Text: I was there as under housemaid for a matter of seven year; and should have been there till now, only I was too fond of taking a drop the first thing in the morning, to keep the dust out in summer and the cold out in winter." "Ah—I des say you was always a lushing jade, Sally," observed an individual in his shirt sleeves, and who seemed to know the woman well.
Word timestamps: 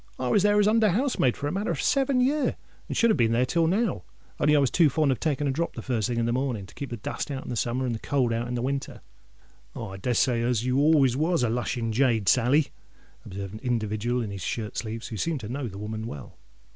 I 0.17 0.29
was 0.29 0.41
there 0.41 0.59
as 0.59 0.67
under 0.67 0.89
housemaid 0.89 1.37
for 1.37 1.45
a 1.47 1.51
matter 1.51 1.69
of 1.69 1.79
seven 1.79 2.21
year; 2.21 2.55
and 2.87 2.97
should 2.97 3.11
have 3.11 3.17
been 3.17 3.33
there 3.33 3.45
till 3.45 3.67
now, 3.67 4.01
only 4.39 4.55
I 4.55 4.59
was 4.59 4.71
too 4.71 4.89
fond 4.89 5.11
of 5.11 5.19
taking 5.19 5.45
a 5.47 5.51
drop 5.51 5.75
the 5.75 5.83
first 5.83 6.07
thing 6.09 6.17
in 6.17 6.25
the 6.25 6.33
morning, 6.33 6.65
to 6.65 6.73
keep 6.73 6.89
the 6.89 6.97
dust 6.97 7.29
out 7.29 7.45
in 7.45 7.55
summer 7.55 7.85
and 7.85 7.93
the 7.93 7.99
cold 7.99 8.33
out 8.33 8.47
in 8.47 8.55
winter." 8.63 9.01
"Ah—I 9.75 9.97
des 9.97 10.15
say 10.15 10.39
you 10.51 10.75
was 10.77 11.15
always 11.15 11.43
a 11.43 11.49
lushing 11.51 11.91
jade, 11.91 12.27
Sally," 12.27 12.69
observed 13.25 13.53
an 13.53 13.59
individual 13.59 14.23
in 14.23 14.31
his 14.31 14.41
shirt 14.41 14.75
sleeves, 14.75 15.05
and 15.05 15.09
who 15.11 15.17
seemed 15.17 15.41
to 15.41 15.49
know 15.49 15.67
the 15.67 15.77
woman 15.77 16.07
well. 16.07 16.35